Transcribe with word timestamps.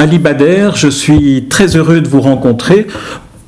Ali 0.00 0.20
Bader, 0.20 0.70
je 0.76 0.86
suis 0.86 1.46
très 1.50 1.74
heureux 1.74 2.00
de 2.00 2.06
vous 2.06 2.20
rencontrer. 2.20 2.86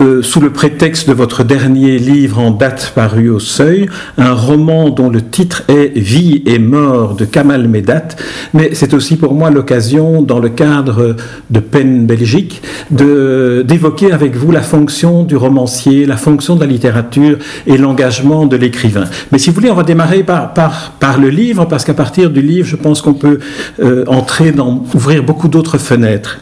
Euh, 0.01 0.23
sous 0.23 0.41
le 0.41 0.51
prétexte 0.51 1.09
de 1.09 1.13
votre 1.13 1.45
dernier 1.45 1.99
livre 1.99 2.39
en 2.39 2.51
date 2.53 2.93
paru 2.95 3.29
au 3.29 3.39
Seuil, 3.39 3.87
un 4.17 4.33
roman 4.33 4.89
dont 4.89 5.11
le 5.11 5.21
titre 5.21 5.63
est 5.69 5.93
Vie 5.95 6.43
et 6.47 6.59
mort 6.59 7.15
de 7.15 7.27
Kamal 7.27 7.69
Medat, 7.69 8.09
mais 8.55 8.71
c'est 8.73 8.95
aussi 8.95 9.17
pour 9.17 9.35
moi 9.35 9.51
l'occasion, 9.51 10.23
dans 10.23 10.39
le 10.39 10.49
cadre 10.49 11.17
de 11.51 11.61
Peine 11.61 12.07
Belgique, 12.07 12.63
d'évoquer 12.91 14.13
avec 14.13 14.37
vous 14.37 14.51
la 14.53 14.63
fonction 14.63 15.23
du 15.23 15.37
romancier, 15.37 16.07
la 16.07 16.17
fonction 16.17 16.55
de 16.57 16.61
la 16.61 16.67
littérature 16.67 17.37
et 17.67 17.77
l'engagement 17.77 18.47
de 18.47 18.57
l'écrivain. 18.57 19.05
Mais 19.33 19.39
si 19.39 19.51
vous 19.51 19.57
voulez, 19.57 19.71
on 19.71 19.75
va 19.75 19.83
démarrer 19.83 20.23
par 20.23 21.19
le 21.21 21.29
livre, 21.29 21.67
parce 21.67 21.85
qu'à 21.85 21.95
partir 21.95 22.31
du 22.31 22.41
livre, 22.41 22.67
je 22.67 22.77
pense 22.77 23.03
qu'on 23.03 23.15
peut 23.15 23.39
euh, 23.83 24.05
entrer 24.07 24.53
dans, 24.53 24.83
ouvrir 24.95 25.23
beaucoup 25.23 25.49
d'autres 25.49 25.77
fenêtres. 25.77 26.39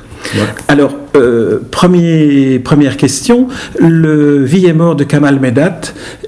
Alors, 0.68 0.92
euh, 1.16 1.60
première 1.70 2.96
question, 2.96 3.48
le 3.78 4.44
Vie 4.44 4.66
et 4.66 4.72
mort 4.72 4.94
de 4.94 5.04
Kamal 5.04 5.40
Medat 5.40 5.80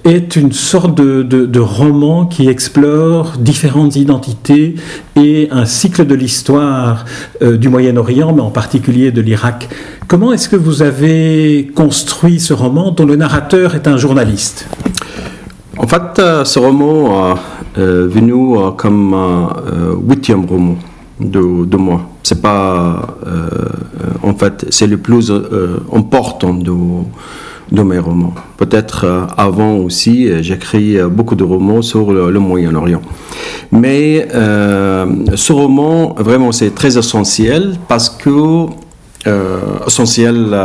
est 0.05 0.37
une 0.37 0.53
sorte 0.53 0.95
de, 0.97 1.61
roman 1.61 2.27
qui 2.27 2.49
explore 2.49 3.35
différentes 3.39 3.97
identités 3.97 4.75
et 5.17 5.49
un 5.51 5.67
cycle 5.67 6.07
de 6.07 6.15
l'histoire 6.15 7.05
euh, 7.43 7.57
du 7.57 7.69
Moyen-Orient, 7.69 8.33
mais 8.33 8.43
en 8.43 8.51
particulier 8.51 9.13
de 9.13 9.21
l'Irak. 9.21 9.69
Comment 10.09 10.33
est-ce 10.33 10.49
que 10.49 10.57
vous 10.57 10.83
avez 10.83 11.71
construit 11.75 12.41
ce 12.41 12.55
roman 12.55 12.91
dont 12.91 13.05
le 13.05 13.17
narrateur 13.17 13.75
est 13.75 13.87
un 13.87 13.99
journaliste? 13.99 14.67
En 15.77 15.87
fait, 15.87 16.19
euh, 16.19 16.45
ce 16.45 16.59
roman 16.59 17.37
est 17.77 17.81
venu 17.81 18.57
comme 18.77 19.15
huitième 20.09 20.45
roman 20.45 20.77
de, 21.21 21.77
moi. 21.77 22.03
C'est 22.23 22.41
pas, 22.41 23.17
euh, 23.27 23.49
en 24.23 24.35
fait, 24.35 24.67
c'est 24.71 24.87
le 24.87 24.99
plus 24.99 25.31
euh, 25.31 25.79
important 25.95 26.55
de, 26.55 26.73
de 27.73 27.83
mes 27.83 27.99
romans. 27.99 28.35
Peut-être 28.57 29.05
euh, 29.05 29.27
avant 29.37 29.75
aussi, 29.77 30.29
j'écris 30.43 30.99
beaucoup 31.11 31.35
de 31.35 31.45
romans 31.45 31.83
sur 31.83 32.13
le, 32.13 32.39
Moyen-Orient. 32.39 33.03
Mais 33.73 34.29
ce 34.33 35.53
roman, 35.53 36.15
vraiment, 36.19 36.53
c'est 36.53 36.75
très 36.75 36.99
essentiel 36.99 37.77
parce 37.89 38.11
que 38.11 38.67
essentiel 39.87 40.57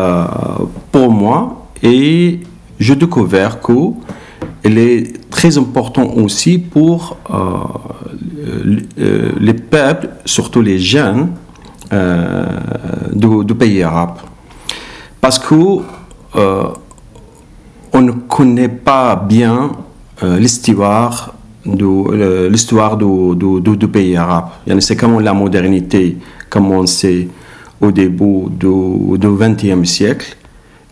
pour 0.92 1.12
moi 1.12 1.68
et 1.84 2.40
j'ai 2.80 2.96
découvert 2.96 3.60
que 3.62 3.74
il 4.64 4.78
est 4.80 5.30
très 5.30 5.58
important 5.58 6.10
aussi 6.16 6.58
pour 6.58 7.18
les 9.38 9.54
peuples, 9.54 10.10
surtout 10.26 10.62
les 10.62 10.80
jeunes 10.80 11.30
euh, 11.94 12.46
du, 13.14 13.44
pays 13.56 13.84
arabe. 13.84 14.16
Parce 15.22 15.40
que 15.40 15.56
euh, 16.36 16.64
on 17.94 18.02
ne 18.02 18.12
connaît 18.12 18.68
pas 18.70 19.16
bien 19.16 19.72
euh, 20.24 20.38
l'histoire 20.40 21.34
de 21.66 21.84
euh, 21.86 22.50
l'histoire 22.50 22.96
du, 22.98 23.36
du- 23.36 23.62
du- 23.62 23.78
du 23.78 23.88
pays 23.88 24.16
arabe. 24.18 24.46
C'est 24.80 24.96
comment 24.96 25.20
la 25.20 25.34
modernité 25.34 26.18
commençait 26.50 27.28
au 27.82 27.92
début 27.92 28.44
du, 28.50 29.18
XXe 29.36 29.84
siècle 29.90 30.36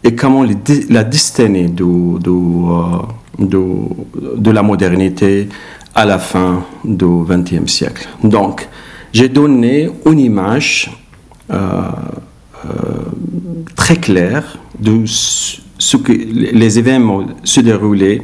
et 0.04 0.16
comment 0.16 0.44
la 0.90 1.04
destinée 1.04 1.68
de, 1.68 1.84
de, 2.20 2.30
euh, 2.30 2.98
de- 3.40 4.38
de 4.38 4.52
la 4.52 4.64
modernité 4.64 5.48
à 5.96 6.06
la 6.06 6.20
fin 6.20 6.66
du 6.84 7.06
XXe 7.28 7.72
siècle. 7.72 8.08
Donc, 8.24 8.68
j'ai 9.12 9.30
donné 9.30 9.90
une 10.06 10.20
image 10.20 10.92
euh, 11.52 11.82
euh, 12.66 12.70
très 13.76 13.98
claire 13.98 14.58
de 14.80 15.04
ce 15.06 15.98
que 15.98 16.12
les 16.12 16.80
événements 16.80 17.26
se 17.44 17.60
déroulaient 17.60 18.22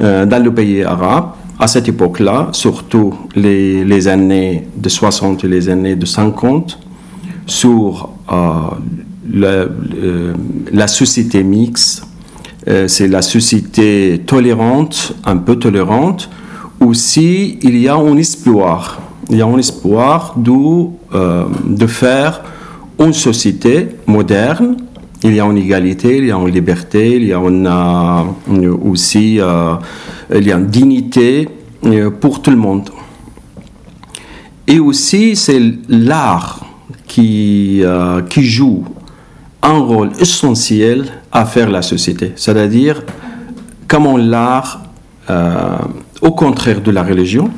euh, 0.00 0.26
dans 0.26 0.42
le 0.42 0.52
pays 0.54 0.82
arabe 0.82 1.32
à 1.58 1.66
cette 1.66 1.88
époque-là, 1.88 2.48
surtout 2.52 3.14
les, 3.36 4.08
années 4.08 4.66
de 4.76 4.88
60 4.88 5.44
et 5.44 5.48
les 5.48 5.68
années 5.68 5.96
de 5.96 6.06
50, 6.06 6.78
sur 7.46 8.10
la, 9.32 9.66
la 10.72 10.88
société 10.88 11.44
mixte, 11.44 12.04
c'est 12.86 13.06
la 13.06 13.22
société 13.22 14.22
tolérante, 14.26 15.14
un 15.24 15.36
peu 15.36 15.56
tolérante. 15.56 16.30
Aussi, 16.86 17.58
il 17.62 17.78
y 17.78 17.88
a 17.88 17.94
un 17.94 18.16
espoir. 18.16 18.98
Il 19.30 19.36
y 19.36 19.42
a 19.42 19.46
un 19.46 19.56
espoir 19.58 20.34
de, 20.36 20.50
euh, 21.14 21.44
de 21.64 21.86
faire 21.86 22.42
une 22.98 23.12
société 23.12 23.88
moderne. 24.06 24.76
Il 25.22 25.34
y 25.34 25.40
a 25.40 25.44
une 25.44 25.58
égalité, 25.58 26.18
il 26.18 26.26
y 26.26 26.32
a 26.32 26.36
une 26.36 26.48
liberté, 26.48 27.16
il 27.16 27.26
y 27.26 27.32
a 27.32 27.38
une, 27.38 27.66
euh, 27.68 28.22
une- 28.48 28.68
aussi 28.90 29.38
euh, 29.40 29.74
il 30.34 30.44
y 30.46 30.52
a 30.52 30.56
une 30.56 30.66
dignité 30.66 31.48
euh, 31.86 32.10
pour 32.10 32.42
tout 32.42 32.50
le 32.50 32.56
monde. 32.56 32.90
Et 34.66 34.80
aussi, 34.80 35.36
c'est 35.36 35.60
l'art 35.88 36.64
qui, 37.06 37.80
euh, 37.84 38.22
qui 38.22 38.42
joue 38.42 38.84
un 39.62 39.78
rôle 39.78 40.10
essentiel 40.18 41.04
à 41.30 41.44
faire 41.44 41.70
la 41.70 41.82
société. 41.82 42.32
C'est-à-dire 42.34 43.02
comment 43.86 44.16
l'art, 44.16 44.80
euh, 45.30 45.76
au 46.22 46.30
contraire 46.32 46.80
de 46.80 46.90
la 46.90 47.02
religion, 47.02 47.50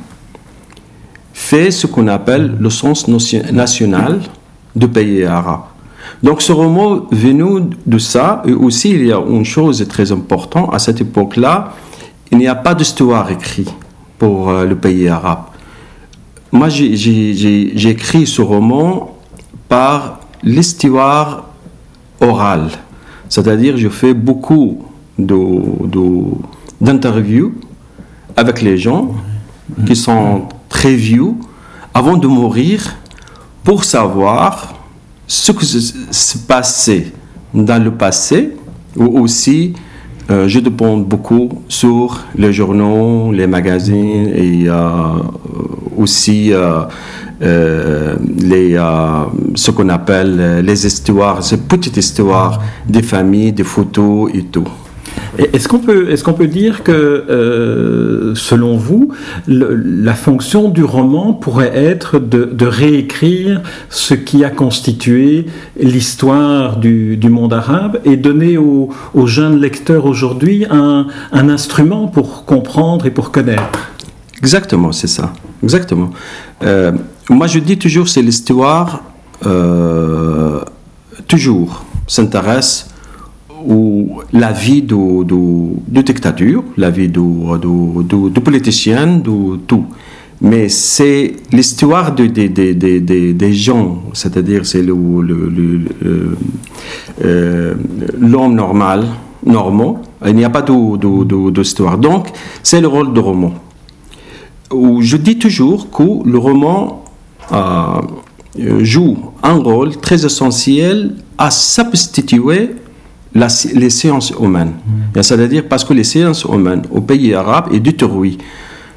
fait 1.33 1.71
ce 1.71 1.87
qu'on 1.87 2.07
appelle 2.07 2.55
le 2.59 2.69
sens 2.69 3.07
nation- 3.07 3.43
national 3.53 4.19
du 4.75 4.87
pays 4.87 5.23
arabe. 5.23 5.61
Donc 6.23 6.41
ce 6.41 6.51
roman 6.51 7.05
venu 7.11 7.69
de 7.85 7.97
ça, 7.97 8.41
et 8.45 8.53
aussi 8.53 8.91
il 8.91 9.05
y 9.07 9.11
a 9.11 9.19
une 9.19 9.45
chose 9.45 9.85
très 9.87 10.11
importante, 10.11 10.69
à 10.73 10.79
cette 10.79 11.01
époque-là, 11.01 11.73
il 12.31 12.37
n'y 12.39 12.47
a 12.47 12.55
pas 12.55 12.73
d'histoire 12.73 13.29
écrite 13.31 13.71
pour 14.17 14.49
euh, 14.49 14.65
le 14.65 14.75
pays 14.75 15.07
arabe. 15.07 15.43
Moi, 16.51 16.69
j'ai- 16.69 17.89
écrit 17.89 18.25
ce 18.25 18.41
roman 18.41 19.15
par 19.67 20.19
l'histoire 20.41 21.45
orale. 22.21 22.69
C'est-à-dire, 23.29 23.77
je 23.77 23.89
fais 23.89 24.13
beaucoup 24.13 24.85
de- 25.19 25.85
de- 25.95 26.31
d'interviews 26.79 27.53
avec 28.35 28.61
les 28.61 28.77
gens 28.77 29.15
qui 29.85 29.95
sont 29.95 30.47
très 30.69 30.95
vieux 30.95 31.33
avant 31.93 32.17
de 32.17 32.27
mourir 32.27 32.95
pour 33.63 33.83
savoir 33.83 34.75
ce 35.27 35.51
que 35.51 35.65
se, 35.65 36.37
passait 36.37 37.13
dans 37.53 37.81
le 37.83 37.91
passé 37.91 38.55
ou 38.95 39.19
aussi 39.19 39.73
euh, 40.29 40.47
je 40.47 40.59
dépends 40.59 40.97
beaucoup 40.97 41.63
sur 41.67 42.23
les 42.35 42.51
journaux, 42.51 43.31
les 43.31 43.47
magazines 43.47 44.27
et 44.35 44.65
euh, 44.67 45.19
aussi 45.95 46.51
euh, 46.51 46.81
euh, 47.41 48.15
les, 48.39 48.75
ce 49.55 49.71
qu'on 49.71 49.89
appelle 49.89 50.61
les 50.63 50.85
histoires, 50.85 51.43
ces 51.43 51.57
petites 51.57 51.97
histoires 51.97 52.61
des 52.87 53.03
familles, 53.03 53.51
des 53.53 53.63
photos 53.63 54.31
et 54.33 54.43
tout. 54.43 54.67
Est-ce 55.37 55.67
qu'on 55.67 55.79
peut, 55.79 56.09
est 56.11 56.33
peut 56.33 56.47
dire 56.47 56.83
que, 56.83 56.91
euh, 56.91 58.35
selon 58.35 58.77
vous, 58.77 59.11
la 59.47 60.13
fonction 60.13 60.69
du 60.69 60.83
roman 60.83 61.33
pourrait 61.33 61.75
être 61.75 62.19
de, 62.19 62.65
réécrire 62.65 63.61
ce 63.89 64.13
qui 64.13 64.43
a 64.43 64.49
constitué 64.49 65.45
l'histoire 65.79 66.77
du, 66.77 67.19
monde 67.29 67.53
arabe 67.53 67.99
et 68.05 68.17
donner 68.17 68.57
aux, 68.57 68.91
jeunes 69.25 69.59
lecteurs 69.59 70.05
aujourd'hui 70.05 70.65
un, 70.69 71.07
un 71.31 71.49
instrument 71.49 72.07
pour 72.07 72.45
comprendre 72.45 73.05
et 73.05 73.11
pour 73.11 73.31
connaître? 73.31 73.91
Exactement, 74.37 74.91
c'est 74.91 75.07
ça. 75.07 75.33
Exactement. 75.63 76.11
Euh, 76.63 76.91
moi, 77.29 77.47
je 77.47 77.59
dis 77.59 77.77
toujours, 77.77 78.07
c'est 78.07 78.21
l'histoire, 78.21 79.01
euh, 79.45 80.61
toujours 81.27 81.83
s'intéresse 82.07 82.89
ou 83.67 84.19
la 84.31 84.51
vie 84.51 84.81
de, 84.81 85.23
de, 85.23 85.35
de 85.87 86.01
dictature, 86.01 86.63
la 86.77 86.89
vie 86.89 87.07
de, 87.09 87.19
de, 87.19 88.03
de, 88.03 88.29
de 88.29 88.39
politicien, 88.39 89.17
de 89.17 89.57
tout. 89.67 89.85
mais 90.41 90.67
c'est 90.69 91.33
l'histoire 91.51 92.13
de, 92.13 92.25
de- 92.27 92.47
de- 92.47 92.73
de- 92.73 92.99
de- 92.99 93.31
des 93.31 93.53
gens, 93.53 94.01
c'est-à-dire 94.13 94.65
c'est 94.65 94.81
le- 94.83 95.21
le- 95.21 95.49
le- 95.57 95.81
le- 96.01 96.37
euh, 97.23 97.73
l'homme 98.19 98.53
normal. 98.55 99.05
Il 99.47 100.35
n'y 100.35 100.43
a 100.43 100.49
pas 100.49 100.63
d'histoire. 100.63 101.97
Donc, 101.97 102.27
c'est 102.63 102.81
le 102.81 102.87
rôle 102.87 103.13
du 103.13 103.19
roman. 103.19 103.53
Où 104.73 105.01
je 105.01 105.17
dis 105.17 105.37
toujours 105.37 105.89
que 105.91 106.03
le 106.27 106.37
roman 106.37 107.03
euh, 107.51 108.01
joue 108.81 109.17
un 109.43 109.53
rôle 109.69 109.95
très 109.97 110.25
essentiel 110.25 111.15
à 111.37 111.51
substituer 111.51 112.71
la 113.35 113.47
les 113.73 113.89
sciences 113.89 114.33
humaines. 114.39 114.73
C'est-à-dire 115.21 115.63
parce 115.67 115.83
que 115.83 115.93
les 115.93 116.05
sciences 116.05 116.43
humaines 116.45 116.83
au 116.89 117.01
pays 117.01 117.33
arabe 117.33 117.67
est 117.73 117.79
détruit, 117.79 118.37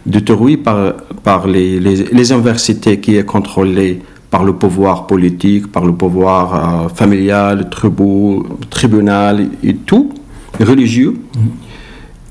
détruit 0.06 0.56
par, 0.56 0.94
par 1.23 1.46
les, 1.46 1.79
les, 1.81 1.96
les 2.19 2.32
universités 2.32 3.00
qui 3.00 3.17
est 3.17 3.25
contrôlée 3.25 4.00
par 4.31 4.44
le 4.44 4.52
pouvoir 4.52 5.06
politique, 5.06 5.73
par 5.73 5.85
le 5.85 5.93
pouvoir 5.93 6.43
euh, 6.55 6.88
familial, 6.88 7.69
tribu- 7.70 8.43
tribunal 8.70 9.49
et 9.64 9.75
tout, 9.75 10.12
religieux. 10.61 11.14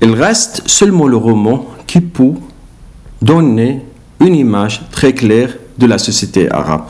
Il 0.00 0.12
reste 0.12 0.62
seulement 0.66 1.08
le 1.08 1.16
roman 1.16 1.66
qui 1.86 2.00
peut 2.00 2.34
donner 3.20 3.82
une 4.20 4.34
image 4.34 4.80
très 4.92 5.12
claire 5.12 5.50
de 5.76 5.86
la 5.86 5.98
société 5.98 6.50
arabe. 6.50 6.86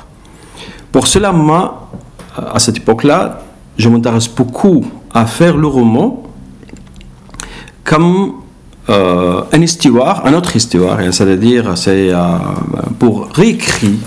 Pour 0.92 1.06
cela, 1.06 1.32
moi, 1.32 1.90
à 2.36 2.58
cette 2.58 2.76
époque-là, 2.76 3.42
je 3.78 3.88
m'intéresse 3.88 4.28
beaucoup 4.28 4.84
à 5.12 5.26
faire 5.26 5.56
le 5.56 5.66
roman 5.66 6.22
comme 7.84 8.32
euh, 8.90 9.42
une 9.52 9.62
histoire, 9.62 10.26
une 10.26 10.34
autre 10.34 10.54
histoire, 10.56 10.98
hein, 10.98 11.12
c'est-à-dire 11.12 11.76
c'est 11.76 12.10
euh, 12.10 12.16
pour 12.98 13.28
réécrire, 13.32 13.98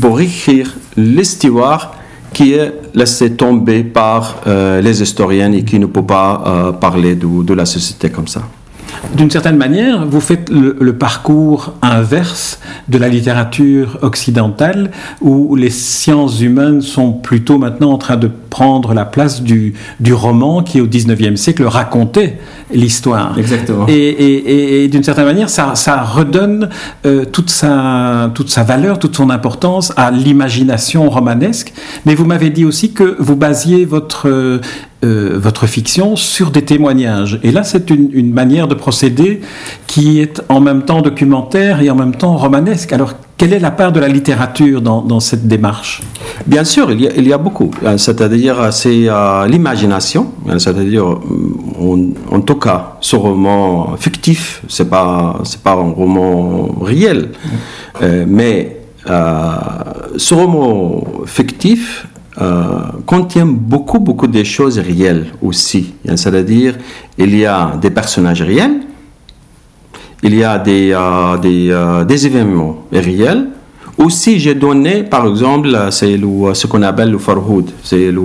pour 0.00 0.16
réécrire 0.16 0.74
l'histoire 0.96 1.94
qui 2.32 2.54
est 2.54 2.72
laissée 2.94 3.32
tomber 3.32 3.84
par 3.84 4.36
euh, 4.46 4.80
les 4.80 5.02
historiens 5.02 5.52
et 5.52 5.64
qui 5.64 5.78
ne 5.78 5.86
peut 5.86 6.02
pas 6.04 6.74
parler 6.80 7.14
de, 7.14 7.42
de 7.42 7.54
la 7.54 7.64
société 7.64 8.10
comme 8.10 8.26
ça. 8.26 8.42
D'une 9.14 9.30
certaine 9.30 9.56
manière, 9.56 10.06
vous 10.06 10.20
faites 10.20 10.33
le, 10.50 10.76
le 10.80 10.92
parcours 10.92 11.74
inverse 11.82 12.58
de 12.88 12.98
la 12.98 13.08
littérature 13.08 13.98
occidentale, 14.02 14.90
où 15.20 15.56
les 15.56 15.70
sciences 15.70 16.40
humaines 16.40 16.80
sont 16.82 17.12
plutôt 17.12 17.58
maintenant 17.58 17.92
en 17.92 17.98
train 17.98 18.16
de 18.16 18.30
prendre 18.50 18.94
la 18.94 19.04
place 19.04 19.42
du, 19.42 19.74
du 20.00 20.12
roman 20.14 20.62
qui, 20.62 20.80
au 20.80 20.86
XIXe 20.86 21.40
siècle, 21.40 21.64
racontait 21.64 22.38
l'histoire. 22.72 23.36
Exactement. 23.38 23.86
Et, 23.88 23.92
et- 23.92 24.50
et- 24.80 24.84
et 24.84 24.88
d'une 24.88 25.02
certaine 25.02 25.24
manière, 25.26 25.50
ça, 25.50 25.74
ça 25.74 26.02
redonne 26.02 26.68
euh, 27.06 27.24
toute, 27.24 27.50
sa, 27.50 28.30
toute 28.34 28.50
sa 28.50 28.62
valeur, 28.62 28.98
toute 28.98 29.16
son 29.16 29.30
importance 29.30 29.92
à 29.96 30.10
l'imagination 30.10 31.08
romanesque. 31.10 31.72
Mais 32.06 32.14
vous 32.14 32.24
m'avez 32.24 32.50
dit 32.50 32.64
aussi 32.64 32.92
que 32.92 33.16
vous 33.18 33.36
basiez 33.36 33.84
votre, 33.84 34.28
euh, 34.28 34.60
euh, 35.04 35.38
votre 35.40 35.66
fiction 35.66 36.16
sur 36.16 36.50
des 36.50 36.62
témoignages. 36.62 37.38
Et 37.42 37.50
là, 37.50 37.64
c'est 37.64 37.90
une, 37.90 38.08
une 38.12 38.32
manière 38.32 38.68
de 38.68 38.74
procéder 38.74 39.40
qui 39.86 40.20
est 40.20 40.33
en 40.48 40.60
même 40.60 40.82
temps 40.82 41.02
documentaire 41.02 41.80
et 41.80 41.90
en 41.90 41.94
même 41.94 42.14
temps 42.14 42.36
romanesque. 42.36 42.92
Alors, 42.92 43.14
quelle 43.36 43.52
est 43.52 43.58
la 43.58 43.72
part 43.72 43.92
de 43.92 44.00
la 44.00 44.08
littérature 44.08 44.80
dans, 44.80 45.20
cette 45.20 45.48
démarche? 45.48 46.02
Bien 46.46 46.64
sûr, 46.64 46.92
il 46.92 47.26
y 47.26 47.32
a, 47.32 47.38
beaucoup. 47.38 47.70
Euh, 47.84 47.98
C'est-à-dire, 47.98 48.60
euh, 48.60 48.70
c'est 48.70 49.08
euh, 49.08 49.46
l'imagination. 49.46 50.32
C'est-à-dire, 50.58 51.04
en 51.06 52.40
tout 52.40 52.54
cas, 52.54 52.96
ce 53.00 53.16
roman 53.16 53.96
fictif, 53.96 54.62
c'est 54.68 54.88
pas, 54.88 55.40
c'est 55.44 55.60
pas 55.60 55.72
un 55.72 55.90
roman 55.90 56.68
réel, 56.80 57.30
mais 58.26 58.80
ce 59.04 60.34
roman 60.34 61.02
fictif 61.26 62.06
contient 63.06 63.46
beaucoup, 63.46 63.98
beaucoup 63.98 64.26
de 64.26 64.42
choses 64.44 64.78
réelles 64.78 65.26
aussi. 65.42 65.94
C'est-à-dire, 66.14 66.76
il 67.18 67.36
y 67.36 67.46
a 67.46 67.72
des 67.80 67.90
personnages 67.90 68.42
réels, 68.42 68.80
il 70.24 70.34
y 70.34 70.42
a 70.42 70.58
des, 70.58 70.90
euh, 70.92 71.36
des, 71.36 71.70
euh, 71.70 72.04
des 72.04 72.26
événements 72.26 72.78
réels. 72.90 73.48
Aussi, 73.98 74.40
j'ai 74.40 74.54
donné, 74.54 75.04
par 75.04 75.26
exemple, 75.26 75.68
euh, 75.72 75.90
c'est 75.90 76.16
ce 76.18 76.66
qu'on 76.66 76.82
appelle 76.82 77.10
le 77.10 77.18
Farhoud, 77.18 77.70
c'est 77.82 78.10
le 78.10 78.22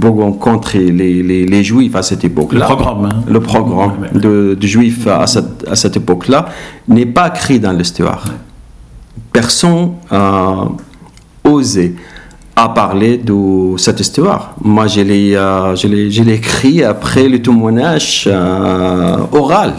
pour 0.00 0.16
rencontrer 0.16 0.90
les, 0.90 1.22
les, 1.22 1.46
les 1.46 1.62
Juifs 1.62 1.94
à 1.94 2.02
cette 2.02 2.24
époque-là. 2.24 2.66
Le 2.68 2.74
programme, 2.74 3.04
hein. 3.04 3.22
Le 3.28 3.40
programme 3.40 3.92
ouais. 4.02 4.20
de, 4.20 4.56
de 4.60 4.66
Juifs 4.66 5.06
à 5.06 5.24
cette, 5.28 5.64
à 5.70 5.76
cette 5.76 5.96
époque-là 5.96 6.46
n'est 6.88 7.06
pas 7.06 7.28
écrit 7.28 7.60
dans 7.60 7.70
l'histoire. 7.70 8.24
Personne 9.32 9.92
n'a 10.10 10.66
osé 11.44 11.94
à 12.56 12.68
parler 12.70 13.18
de 13.18 13.76
cette 13.76 14.00
histoire. 14.00 14.54
Moi, 14.62 14.88
je 14.88 15.00
l'ai, 15.02 15.36
euh, 15.36 15.76
écrit 16.26 16.82
après 16.82 17.28
le 17.28 17.40
témoignage 17.40 18.24
euh, 18.26 19.16
oral, 19.32 19.74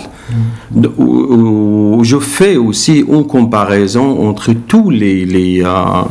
où, 0.98 2.00
je 2.04 2.18
fais 2.20 2.58
aussi 2.58 3.00
une 3.08 3.26
comparaison 3.26 4.28
entre 4.30 4.54
tous 4.54 4.92
euh, 4.92 6.04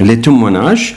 les 0.00 0.20
témoignages 0.20 0.96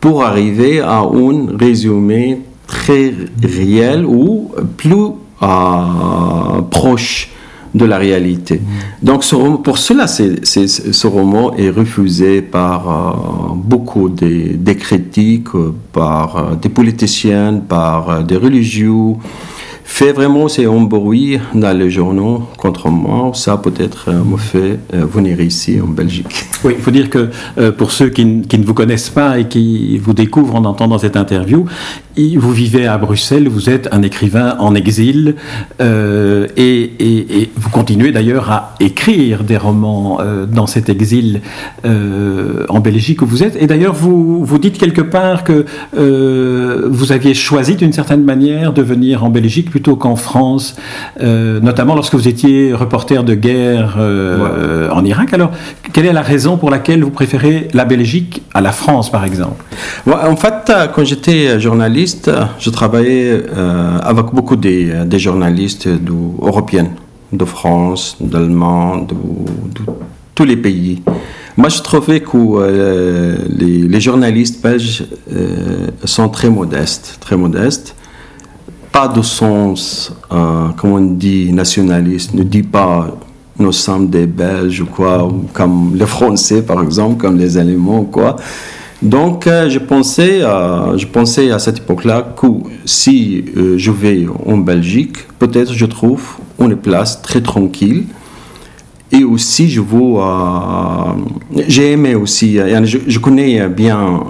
pour 0.00 0.24
arriver 0.24 0.80
à 0.80 1.00
un 1.00 1.56
résumé 1.58 2.40
très 2.66 3.12
réel 3.42 4.04
ou 4.06 4.50
plus 4.76 5.12
euh, 5.42 6.60
proche 6.70 7.30
de 7.74 7.84
la 7.84 7.98
réalité. 7.98 8.60
Donc 9.02 9.24
pour 9.62 9.78
cela, 9.78 10.06
ce 10.08 11.06
roman 11.06 11.54
est 11.54 11.70
refusé 11.70 12.42
par 12.42 12.88
euh, 12.88 13.54
beaucoup 13.54 14.08
des, 14.08 14.76
critiques, 14.76 15.48
par 15.92 16.56
des 16.56 16.68
politiciens, 16.68 17.60
par 17.68 18.24
des 18.24 18.36
religieux. 18.36 19.14
Fait 19.92 20.12
vraiment, 20.12 20.48
c'est 20.48 20.64
un 20.64 20.88
dans 21.54 21.76
les 21.76 21.90
journaux 21.90 22.48
contre 22.56 22.88
moi. 22.88 23.32
Ça 23.34 23.58
peut-être 23.58 24.08
euh, 24.08 24.24
me 24.24 24.38
fait 24.38 24.78
euh, 24.94 25.04
venir 25.04 25.40
ici 25.40 25.78
en 25.80 25.88
Belgique. 25.88 26.46
Oui, 26.64 26.74
il 26.76 26.82
faut 26.82 26.90
dire 26.90 27.08
que 27.08 27.30
euh, 27.58 27.72
pour 27.72 27.90
ceux 27.90 28.10
qui, 28.10 28.42
qui 28.42 28.58
ne 28.58 28.64
vous 28.64 28.74
connaissent 28.74 29.08
pas 29.10 29.38
et 29.38 29.48
qui 29.48 29.96
vous 29.98 30.12
découvrent 30.12 30.54
en 30.54 30.64
entendant 30.66 30.98
cette 30.98 31.16
interview, 31.16 31.64
vous 32.36 32.52
vivez 32.52 32.86
à 32.86 32.96
Bruxelles, 32.98 33.48
vous 33.48 33.70
êtes 33.70 33.88
un 33.92 34.02
écrivain 34.02 34.56
en 34.58 34.74
exil 34.74 35.36
euh, 35.80 36.46
et, 36.56 36.82
et- 36.98 37.42
et 37.42 37.50
vous 37.56 37.70
continuez 37.70 38.12
d'ailleurs 38.12 38.50
à 38.50 38.74
écrire 38.80 39.44
des 39.44 39.56
romans 39.56 40.18
euh, 40.20 40.46
dans 40.46 40.66
cet 40.66 40.88
exil 40.88 41.40
euh, 41.84 42.64
en 42.68 42.80
Belgique 42.80 43.22
où 43.22 43.26
vous 43.26 43.42
êtes. 43.42 43.56
Et 43.60 43.66
d'ailleurs, 43.66 43.94
vous, 43.94 44.44
vous 44.44 44.58
dites 44.58 44.78
quelque 44.78 45.00
part 45.02 45.44
que 45.44 45.64
vous 46.96 47.12
aviez 47.12 47.34
choisi 47.34 47.74
d'une 47.76 47.92
certaine 47.92 48.24
manière 48.24 48.72
de 48.72 48.82
venir 48.82 49.24
en 49.24 49.30
Belgique 49.30 49.70
plutôt 49.70 49.96
qu'en 49.96 50.16
France, 50.16 50.76
notamment 51.20 51.94
lorsque 51.94 52.14
vous 52.14 52.28
étiez 52.28 52.72
reporter 52.74 53.22
de 53.24 53.34
guerre 53.34 53.98
en 54.92 55.04
Irak. 55.04 55.32
Alors, 55.34 55.50
quelle 55.92 56.06
est 56.06 56.12
la 56.12 56.22
raison 56.22 56.56
pour 56.56 56.70
laquelle 56.70 57.02
vous 57.02 57.10
préférez 57.10 57.68
la 57.74 57.84
Belgique 57.84 58.42
à 58.54 58.60
la 58.60 58.72
France, 58.72 59.10
par 59.10 59.24
exemple? 59.24 59.62
Ouais, 60.06 60.14
en 60.34 60.36
fait, 60.36 60.72
quand 60.94 61.04
j'étais 61.04 61.58
journaliste, 61.60 62.09
je 62.58 62.70
travaillais 62.70 63.42
euh, 63.56 63.98
avec 64.02 64.26
beaucoup 64.32 64.56
des, 64.56 65.04
des 65.06 65.18
journalistes 65.18 65.88
de- 65.88 66.12
européens, 66.40 66.88
de 67.32 67.44
France, 67.44 68.16
d'Allemagne, 68.20 69.06
de, 69.06 69.14
de 69.14 69.92
tous 70.34 70.44
les 70.44 70.56
pays. 70.56 71.02
Moi, 71.56 71.68
je 71.68 71.80
trouvais 71.82 72.20
que 72.20 72.36
euh, 72.36 73.36
les, 73.48 74.00
journalistes 74.00 74.62
belges 74.62 75.04
euh, 75.32 75.88
sont 76.04 76.28
très 76.28 76.48
modestes, 76.48 77.18
très 77.20 77.36
modestes. 77.36 77.94
Pas 78.92 79.08
de 79.08 79.22
sens, 79.22 80.12
euh, 80.32 80.68
comme 80.76 80.92
on 80.92 81.00
dit, 81.00 81.52
nationaliste. 81.52 82.34
Ne 82.34 82.44
dit 82.44 82.62
pas 82.62 83.16
nous 83.58 83.72
sommes 83.72 84.08
des 84.08 84.26
Belges 84.26 84.80
ou 84.80 84.86
quoi, 84.86 85.28
comme 85.52 85.94
les 85.94 86.06
Français 86.06 86.62
par 86.62 86.82
exemple, 86.82 87.18
comme 87.18 87.36
les 87.36 87.58
Allemands 87.58 88.00
ou 88.00 88.04
quoi. 88.04 88.36
Donc, 89.02 89.46
euh, 89.46 89.70
je, 89.70 89.78
pensais, 89.78 90.42
euh, 90.42 90.98
je 90.98 91.06
pensais 91.06 91.50
à 91.50 91.58
cette 91.58 91.78
époque-là 91.78 92.34
que 92.36 92.46
si 92.84 93.44
euh, 93.56 93.78
je 93.78 93.90
vais 93.90 94.26
en 94.44 94.58
Belgique, 94.58 95.16
peut-être 95.38 95.72
je 95.72 95.86
trouve 95.86 96.22
une 96.60 96.76
place 96.76 97.22
très 97.22 97.40
tranquille. 97.40 98.04
Et 99.12 99.24
aussi, 99.24 99.70
je 99.70 99.80
euh, 99.80 101.64
J'ai 101.66 101.92
aimé 101.92 102.14
aussi. 102.14 102.58
Je, 102.58 103.18
connais 103.18 103.68
bien 103.68 104.20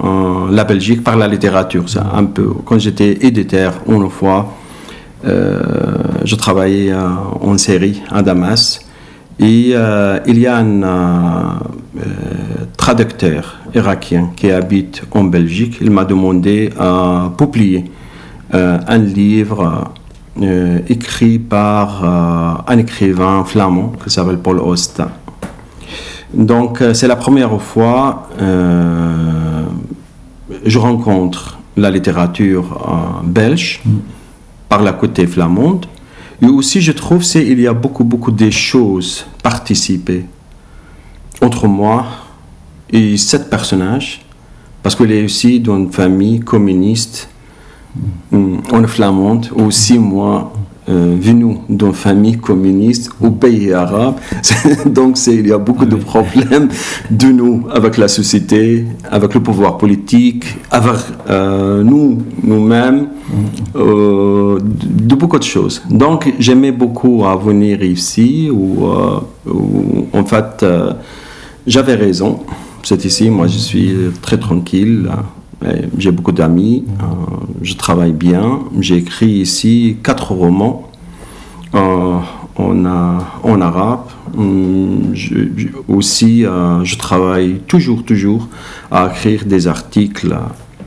la 0.49 0.63
Belgique 0.63 1.03
par 1.03 1.17
la 1.17 1.27
littérature. 1.27 1.85
Un 2.15 2.25
peu. 2.25 2.49
Quand 2.65 2.79
j'étais 2.79 3.19
éditeur, 3.21 3.73
une 3.87 4.09
fois, 4.09 4.55
euh, 5.23 5.61
je 6.25 6.35
travaillais 6.35 6.91
en 6.95 7.55
série 7.59 8.01
à 8.09 8.23
Damas. 8.23 8.79
Et 9.39 9.75
il 10.25 10.39
y 10.39 10.47
a 10.47 10.57
un 10.57 11.59
traducteur 12.75 13.60
irakien 13.75 14.31
qui 14.35 14.51
habite 14.51 15.03
en 15.11 15.23
Belgique. 15.23 15.77
Il 15.81 15.91
m'a 15.91 16.05
demandé 16.05 16.69
à 16.79 17.31
publier 17.37 17.85
euh, 18.53 18.77
un 18.87 18.97
livre 18.97 19.91
euh, 20.41 20.79
écrit 20.87 21.39
par 21.39 22.05
euh, 22.05 22.53
un 22.65 22.77
écrivain 22.77 23.43
flamand 23.43 23.91
qui 24.01 24.09
s'appelle 24.09 24.37
Paul 24.37 24.59
Osta. 24.59 25.11
Donc 26.33 26.81
c'est 26.93 27.07
la 27.07 27.17
première 27.17 27.61
fois 27.61 28.29
euh, 28.39 29.65
je 30.65 30.79
rencontre 30.79 31.59
la 31.75 31.91
littérature 31.91 33.21
belge 33.25 33.83
par 34.69 34.81
la 34.81 34.93
côté 34.93 35.27
flamande. 35.27 35.85
Et 36.41 36.45
aussi 36.47 36.79
je 36.79 36.93
trouve 36.93 37.23
qu'il 37.23 37.59
y 37.59 37.67
a 37.67 37.73
beaucoup 37.73 38.05
beaucoup 38.05 38.31
de 38.31 38.49
choses 38.49 39.25
participées 39.43 40.25
entre 41.41 41.67
moi 41.67 42.05
et 42.91 43.17
sept 43.17 43.49
personnages 43.49 44.21
parce 44.83 44.95
qu'il 44.95 45.11
est 45.11 45.23
aussi 45.23 45.59
dans 45.59 45.77
une 45.77 45.91
famille 45.91 46.39
communiste 46.39 47.29
mm, 48.31 48.57
en 48.71 48.87
flamande 48.87 49.47
aussi 49.55 49.99
moi 49.99 50.51
euh, 50.89 51.15
venu 51.19 51.57
d'une 51.69 51.93
famille 51.93 52.37
communiste 52.37 53.11
au 53.21 53.29
pays 53.29 53.71
arabe. 53.71 54.15
Donc 54.87 55.15
il 55.27 55.47
y 55.47 55.51
a 55.51 55.57
beaucoup 55.59 55.85
de 55.85 55.95
problèmes 55.95 56.69
de 57.11 57.27
nous 57.27 57.67
avec 57.71 57.97
la 57.97 58.07
société, 58.07 58.85
avec 59.09 59.33
le 59.35 59.41
pouvoir 59.41 59.77
politique, 59.77 60.45
avec 60.71 60.97
euh, 61.29 61.83
nous, 61.83 62.17
nous-mêmes, 62.43 63.09
euh, 63.75 64.59
de, 64.59 65.15
beaucoup 65.15 65.37
de 65.37 65.43
choses. 65.43 65.83
Donc 65.89 66.33
j'aimais 66.39 66.71
beaucoup 66.71 67.25
à 67.25 67.35
venir 67.35 67.83
ici 67.83 68.49
où, 68.51 68.87
euh, 68.87 69.19
où, 69.47 70.07
en 70.13 70.25
fait 70.25 70.63
euh, 70.63 70.93
j'avais 71.67 71.95
raison. 71.95 72.39
C'est 72.83 73.05
ici, 73.05 73.29
moi 73.29 73.47
je 73.47 73.57
suis 73.57 73.93
très 74.21 74.37
tranquille. 74.37 75.09
Et 75.63 75.85
J'ai 75.97 76.11
beaucoup 76.11 76.31
d'amis, 76.31 76.85
euh, 76.87 77.03
je 77.61 77.75
travaille 77.75 78.13
bien. 78.13 78.61
J'ai 78.79 78.95
écrit 78.97 79.29
ici 79.29 79.97
quatre 80.03 80.31
romans 80.31 80.89
euh, 81.75 82.17
en, 82.57 83.61
arabe. 83.61 84.05
Hum, 84.35 85.11
je- 85.13 85.67
aussi, 85.87 86.45
euh, 86.45 86.83
je 86.83 86.97
travaille 86.97 87.59
toujours, 87.67 88.03
toujours 88.03 88.47
à 88.89 89.07
écrire 89.11 89.45
des 89.45 89.67
articles 89.67 90.35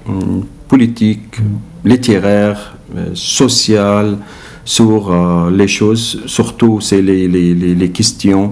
hum, 0.09 0.43
politiques, 0.69 1.37
littéraires, 1.85 2.77
euh, 2.97 3.11
sociaux, 3.15 4.17
sur 4.65 5.13
les 5.51 5.69
choses, 5.69 6.23
surtout 6.25 6.81
c'est 6.81 7.03
les, 7.03 7.91
questions 7.91 8.49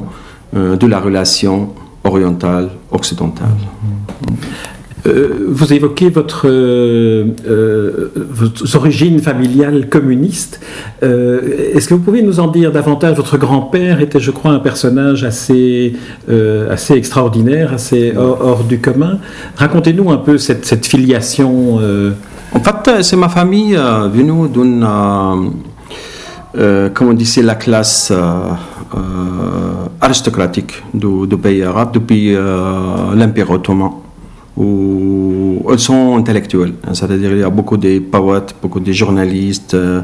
de 0.55 0.87
la 0.87 1.01
relation 1.01 1.71
orientale-occidentale. 2.05 3.49
Euh, 5.05 5.49
vous 5.49 5.73
évoquez 5.73 6.11
votre, 6.11 6.47
euh, 6.47 7.27
euh, 7.49 8.13
vos 8.15 8.77
origines 8.77 9.19
familiales 9.19 9.89
communistes. 9.89 10.61
Euh, 11.03 11.75
Est-ce 11.75 11.89
que 11.89 11.95
vous 11.95 12.03
pouvez 12.03 12.23
nous 12.23 12.39
en 12.39 12.47
dire 12.47 12.71
davantage? 12.71 13.17
Votre 13.17 13.37
grand-père 13.37 14.01
était, 14.01 14.21
je 14.21 14.31
crois, 14.31 14.53
un 14.53 14.61
personnage 14.61 15.25
assez, 15.25 15.95
assez 16.71 16.95
extraordinaire, 16.95 17.73
assez 17.73 18.15
hors, 18.17 18.39
hors 18.41 18.65
du 18.65 18.79
commun. 18.79 19.19
Racontez-nous 19.57 20.11
un 20.11 20.19
peu 20.19 20.39
cette, 20.39 20.65
cette 20.67 20.87
filiation. 20.87 21.81
En 22.55 22.61
fait, 22.61 23.03
c'est 23.03 23.17
ma 23.17 23.29
famille 23.29 23.75
venue 23.75 24.49
d'une, 24.49 24.87
comment 26.95 27.11
on 27.11 27.15
dit, 27.15 27.27
c'est 27.27 27.43
la 27.43 27.57
classe 27.57 28.13
aristocratique 30.01 30.73
du, 30.95 31.37
pays 31.37 31.63
arabe 31.63 31.93
depuis 31.95 32.35
euh, 32.35 33.15
l'Empire 33.15 33.51
ottoman, 33.51 33.91
où 34.57 35.63
elles 35.71 35.79
sont 35.79 36.17
intellectuelles. 36.17 36.75
C'est-à-dire 36.93 37.33
il 37.33 37.39
y 37.39 37.43
a 37.43 37.51
beaucoup 37.51 37.77
de 37.77 37.99
poètes, 38.01 38.55
beaucoup 38.61 38.81
de 38.81 38.93
journalistes, 38.93 39.75
euh, 39.75 40.03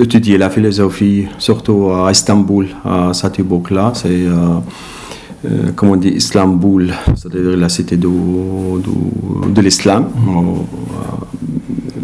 étudier 0.00 0.38
la 0.38 0.50
philosophie, 0.50 1.26
surtout 1.38 1.90
à 1.90 2.10
Istanbul, 2.10 2.68
à 2.84 3.12
cette 3.12 3.38
époque-là. 3.40 3.92
C'est 3.94 4.08
euh, 4.08 4.58
euh, 5.46 5.70
comment 5.74 5.92
on 5.92 5.96
dit, 5.96 6.08
Istanbul, 6.10 6.92
c'est-à-dire 7.16 7.56
la 7.56 7.68
cité 7.68 7.96
du- 7.96 8.06
du- 8.06 9.52
de 9.52 9.60
l'islam. 9.60 10.06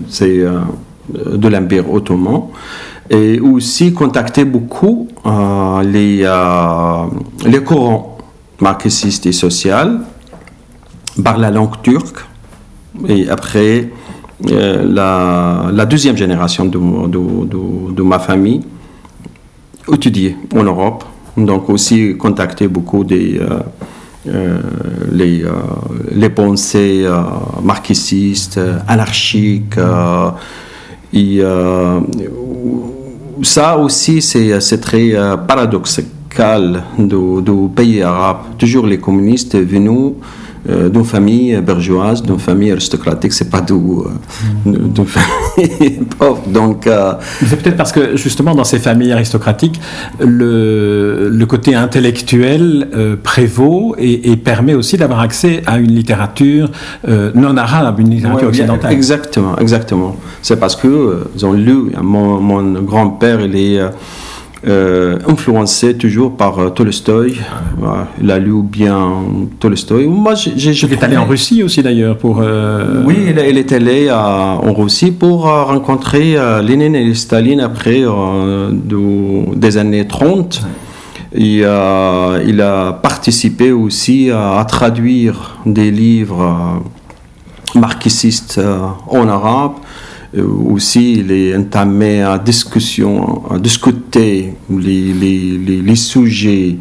C'est 0.08 0.40
euh, 0.40 0.60
de 1.36 1.48
l'Empire 1.48 1.90
ottoman. 1.92 2.42
Et 3.10 3.38
aussi 3.40 3.92
contacter 3.92 4.44
beaucoup 4.44 5.08
euh, 5.24 5.82
les, 5.82 6.22
euh, 6.24 7.04
les 7.44 7.62
courants 7.62 8.18
marxistes 8.60 9.26
et 9.26 9.32
sociaux 9.32 10.00
par 11.22 11.38
la 11.38 11.50
langue 11.50 11.80
turque. 11.82 12.18
Et 13.08 13.28
après, 13.28 13.90
euh, 14.50 14.84
la, 15.72 15.84
deuxième 15.86 16.16
génération 16.16 16.64
de, 16.64 16.78
de- 17.08 17.92
de- 17.94 18.02
ma 18.02 18.18
famille 18.18 18.62
étudier 19.92 20.36
en 20.54 20.64
Europe. 20.64 21.04
Donc 21.36 21.68
aussi 21.70 22.16
contacter 22.16 22.66
beaucoup 22.66 23.04
des, 23.04 23.38
les, 25.12 25.44
les 26.12 26.30
pensées 26.30 27.02
euh, 27.04 27.20
marxistes, 27.62 28.58
anarchiques. 28.88 29.78
Et 31.16 31.38
euh, 31.40 32.00
ça 33.42 33.78
aussi, 33.78 34.20
c'est 34.20 34.60
c'est 34.60 34.80
très 34.82 35.14
euh, 35.14 35.38
paradoxal 35.38 36.82
du, 36.98 37.40
du 37.42 37.68
pays 37.74 38.02
arabe. 38.02 38.40
Toujours 38.58 38.86
les 38.86 38.98
communistes 38.98 39.56
venus 39.56 40.12
euh, 40.68 40.88
d'une 40.88 41.04
famille 41.04 41.56
bourgeoise, 41.60 42.22
d'une 42.22 42.38
famille 42.38 42.70
aristocratique, 42.72 43.32
c'est 43.32 43.50
pas 43.50 43.60
d'où 43.60 44.04
d'une 44.66 45.06
famille 45.06 46.00
pauvre. 46.18 46.42
Donc, 46.46 46.86
euh, 46.86 47.12
C'est 47.46 47.60
peut-être 47.62 47.76
parce 47.76 47.92
que 47.92 48.16
justement 48.16 48.54
dans 48.54 48.64
ces 48.64 48.78
familles 48.78 49.12
aristocratiques, 49.12 49.80
le, 50.20 51.28
le 51.30 51.46
côté 51.46 51.74
intellectuel 51.74 52.88
euh, 52.94 53.16
prévaut 53.22 53.94
et, 53.98 54.30
et 54.32 54.36
permet 54.36 54.74
aussi 54.74 54.96
d'avoir 54.96 55.20
accès 55.20 55.62
à 55.66 55.78
une 55.78 55.92
littérature 55.92 56.70
euh, 57.08 57.30
non 57.34 57.56
arabe, 57.56 58.00
une 58.00 58.10
littérature 58.10 58.42
Ouais, 58.42 58.48
occidentale. 58.48 58.92
Exactement, 58.92 59.56
exactement. 59.58 60.16
C'est 60.42 60.58
parce 60.58 60.76
que 60.76 60.88
euh, 60.88 61.24
ils 61.34 61.46
ont 61.46 61.52
lu. 61.52 61.92
Mon, 62.02 62.40
mon 62.40 62.80
grand-père, 62.82 63.40
il 63.40 63.56
est 63.56 63.80
euh, 64.66 65.18
influencé 65.28 65.96
toujours 65.96 66.36
par 66.36 66.58
euh, 66.58 66.70
Tolstoï. 66.70 67.34
Voilà, 67.78 68.08
il 68.20 68.30
a 68.30 68.38
lu 68.38 68.62
bien 68.62 68.98
Tolstoï. 69.60 70.06
Moi, 70.06 70.34
j'ai, 70.34 70.72
Il 70.72 70.92
est 70.92 71.02
allé 71.04 71.16
en 71.16 71.24
Russie 71.24 71.62
aussi 71.62 71.82
d'ailleurs 71.82 72.18
pour. 72.18 72.40
euh, 72.40 73.02
Oui, 73.06 73.16
il, 73.28 73.38
est- 73.38 73.50
il 73.50 73.58
est 73.58 73.72
allé 73.72 74.08
à- 74.08 74.58
en 74.62 74.72
Russie 74.74 75.12
pour 75.12 75.42
rencontrer 75.44 76.36
Lénine 76.64 76.94
et 76.96 77.14
Staline 77.14 77.60
après 77.60 78.00
euh, 78.02 78.70
de- 78.72 79.54
des 79.54 79.76
années 79.78 80.06
30. 80.06 80.62
Et, 81.32 81.60
euh, 81.62 82.42
il 82.46 82.60
a 82.60 82.92
participé 82.92 83.70
aussi 83.72 84.30
à, 84.30 84.58
à 84.58 84.64
traduire 84.64 85.58
des 85.66 85.90
livres 85.90 86.80
marxistes 87.74 88.60
en 89.08 89.28
arabe. 89.28 89.72
Euh, 90.36 90.44
aussi, 90.72 91.14
il 91.20 91.32
est 91.32 91.56
entamé 91.56 92.22
à 92.22 92.38
discussion, 92.38 93.42
à 93.50 93.58
discuter 93.58 94.52
les, 94.68 95.12
les, 95.14 95.58
les, 95.58 95.80
les 95.82 95.96
sujets 95.96 96.76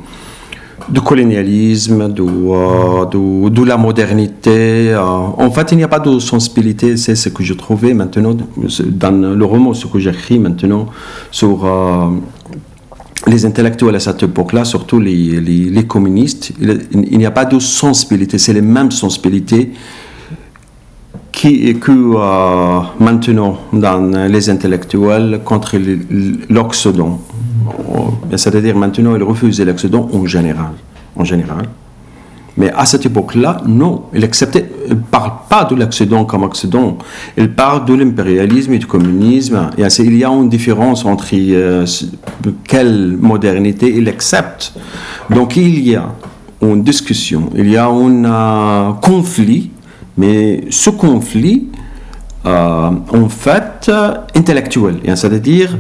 du 0.90 1.02
colonialisme, 1.02 2.12
de, 2.14 2.22
euh, 2.22 3.06
de, 3.06 3.50
de 3.50 3.64
la 3.64 3.78
modernité. 3.78 4.90
euh. 4.94 5.00
en 5.02 5.50
fait, 5.52 5.72
il 5.72 5.78
n'y 5.78 5.84
a 5.84 5.88
pas 5.88 6.00
de 6.00 6.20
sensibilité, 6.20 6.98
c'est 6.98 7.16
ce 7.16 7.30
que 7.30 7.44
je 7.44 7.54
trouvais 7.54 7.94
maintenant 7.94 8.36
dans 8.88 9.36
le 9.36 9.46
roman, 9.46 9.74
ce 9.74 9.88
que 9.88 10.00
j'écris 10.00 10.38
maintenant 10.38 10.88
sur 11.32 11.66
les 13.28 13.46
intellectuels 13.46 13.96
à 13.96 14.00
cette 14.00 14.22
époque-là, 14.22 14.66
surtout 14.66 15.00
les, 15.00 15.40
les, 15.40 15.70
les 15.72 15.84
communistes. 15.86 16.52
Il, 16.62 16.82
il 16.92 17.18
n'y 17.18 17.26
a 17.26 17.32
pas 17.32 17.46
de 17.46 17.58
sensibilité, 17.58 18.38
c'est 18.38 18.54
les 18.54 18.62
mêmes 18.62 18.92
sensibilités 18.92 19.72
qui, 21.36 21.75
que 21.80 21.92
euh, 21.92 22.80
maintenant 23.00 23.58
dans 23.74 24.27
les 24.27 24.50
intellectuels 24.50 25.42
contre 25.44 25.77
l'Occident. 26.50 27.20
C'est-à-dire 28.36 28.75
maintenant, 28.75 29.15
ils 29.15 29.24
refusent 29.24 29.62
l'Occident 29.62 30.10
en 30.13 30.25
général. 30.25 30.74
En 31.15 31.24
général. 31.24 31.65
Mais 32.58 32.72
à 32.72 32.86
cette 32.86 33.06
époque-là, 33.06 33.62
non. 33.68 34.04
Il 34.13 34.22
ne 34.22 34.94
parle 34.96 35.34
pas 35.50 35.65
de 35.65 35.75
l'Occident 35.75 36.24
comme 36.24 36.44
Occident. 36.44 36.98
Il 37.38 37.51
parle 37.51 37.84
de 37.84 37.94
l'impérialisme 37.94 38.74
et 38.74 38.80
du 38.80 38.86
communisme. 38.86 39.72
Il 39.77 40.18
y 40.18 40.24
a 40.24 40.30
une 40.30 40.48
différence 40.48 41.04
entre 41.04 41.27
euh, 41.34 41.86
quelle 42.63 43.18
modernité 43.20 43.94
il 43.94 44.08
accepte. 44.08 44.74
Donc 45.30 45.58
il 45.58 45.80
y 45.86 45.96
a 45.96 46.13
une 46.62 46.84
discussion, 46.84 47.50
il 47.56 47.70
y 47.70 47.77
a 47.77 47.88
un 47.88 48.25
euh, 48.25 48.94
conflit, 48.94 49.72
mais 50.17 50.65
ce 50.69 50.89
conflit, 50.89 51.67
euh, 52.45 52.89
en 53.12 53.29
fait, 53.29 53.88
euh, 53.89 54.13
intellectuel. 54.36 55.00
Et 55.03 55.15
C'est-à-dire, 55.15 55.77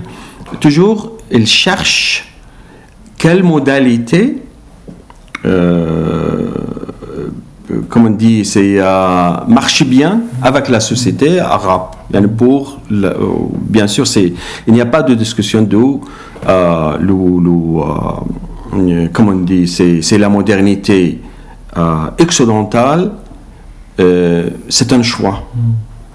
toujours, 0.59 1.13
il 1.31 1.47
cherche 1.47 2.33
quelle 3.17 3.43
modalité 3.43 4.41
euh, 5.45 6.49
comme 7.89 8.05
on 8.07 8.11
dit, 8.11 8.45
c'est 8.45 8.75
euh, 8.79 9.31
marche 9.47 9.83
bien 9.83 10.21
avec 10.41 10.69
la 10.69 10.79
société 10.79 11.39
arabe. 11.39 11.87
Yani 12.13 12.27
Pour, 12.27 12.79
euh, 12.91 13.13
bien 13.59 13.87
sûr, 13.87 14.05
il 14.15 14.73
n'y 14.73 14.81
a 14.81 14.85
pas 14.85 15.01
de 15.01 15.15
discussion 15.15 15.67
euh, 15.71 16.97
euh, 18.73 19.07
comment 19.11 19.31
on 19.31 19.45
c'est, 19.65 20.17
la 20.17 20.29
modernité 20.29 21.21
euh, 21.77 21.95
occidentale, 22.21 23.11
euh, 23.99 24.49
c'est 24.69 24.91
un 24.93 25.03
choix. 25.03 25.43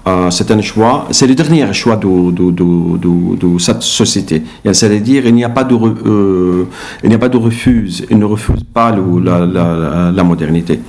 Euh, 0.07 0.31
c'est 0.31 0.49
un 0.49 0.59
choix, 0.61 1.05
c'est 1.11 1.27
le 1.27 1.35
dernier 1.35 1.71
choix 1.73 1.95
de, 1.95 2.31
de, 2.31 2.49
de, 2.49 2.97
de, 2.97 3.35
de 3.53 3.59
cette 3.59 3.83
société. 3.83 4.41
C'est-à-dire, 4.65 5.27
il 5.27 5.35
n'y 5.35 5.43
a 5.43 5.49
pas 5.49 5.63
de, 5.63 5.75
re- 5.75 5.95
euh, 6.07 6.63
il 7.03 7.09
n'y 7.09 7.13
a 7.15 7.19
pas 7.19 7.29
de 7.29 7.37
refuse, 7.37 8.03
il 8.09 8.17
ne 8.17 8.25
refuse 8.25 8.63
pas 8.73 8.91
le- 8.91 9.19
la, 9.23 9.45
la, 9.45 10.11
la 10.11 10.23
modernité. 10.23 10.79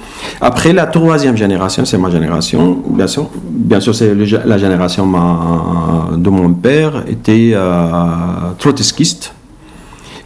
Après, 0.41 0.73
la 0.73 0.87
troisième 0.87 1.37
génération, 1.37 1.85
c'est 1.85 1.99
ma 1.99 2.09
génération, 2.09 2.79
bien 2.89 3.07
sûr, 3.07 3.29
bien 3.51 3.81
sûr, 3.81 3.95
c'est 3.95 4.15
la 4.47 4.57
génération 4.57 5.05
ma- 5.05 6.09
de 6.17 6.31
mon 6.31 6.51
père, 6.55 7.05
était 7.07 7.51
euh, 7.53 8.55
trotskiste. 8.59 9.35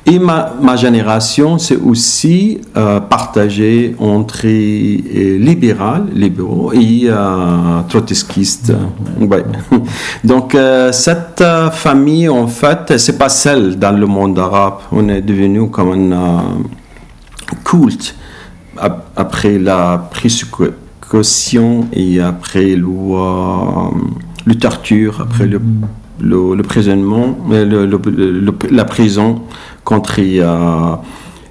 Et 0.09 0.21
ma, 0.21 0.53
ma 0.63 0.77
génération, 0.77 1.59
c'est 1.59 1.75
aussi 1.77 2.61
euh, 2.77 3.01
partagé 3.01 3.97
entre 3.99 4.43
euh, 4.47 5.39
libéral, 5.39 6.05
libéraux 6.15 6.73
et 6.73 7.07
euh, 7.07 7.81
trotskistes. 7.89 8.73
Ouais. 9.21 9.43
Donc, 10.25 10.55
euh, 10.55 10.93
cette 10.93 11.41
euh, 11.41 11.71
famille, 11.73 12.29
en 12.29 12.47
fait, 12.47 12.97
c'est 12.99 13.19
pas 13.19 13.29
celle 13.29 13.77
dans 13.81 13.99
le 13.99 14.07
monde 14.07 14.39
arabe. 14.39 14.75
On 14.93 15.09
est 15.09 15.23
devenu 15.23 15.69
comme 15.71 16.13
un 16.13 16.59
culte 17.65 18.15
ap- 18.79 19.09
après 19.17 19.59
la 19.59 20.09
précaution 20.09 21.89
et 21.93 22.21
après 22.21 22.77
le, 22.77 22.87
le 24.45 24.55
torture, 24.55 25.21
après 25.21 25.47
le, 25.47 25.61
le, 26.21 26.55
le 26.55 26.63
prisonnement, 26.63 27.37
la 28.71 28.85
prison 28.85 29.43
contre 29.87 30.17
euh, 30.19 30.97